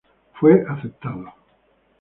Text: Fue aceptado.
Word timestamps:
Fue 0.33 0.65
aceptado. 0.67 1.31